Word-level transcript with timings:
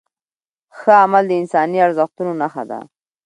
ښه 0.77 0.91
عمل 1.03 1.23
د 1.29 1.33
انساني 1.41 1.77
ارزښتونو 1.87 2.31
نښه 2.41 2.63
ده. 2.69 2.79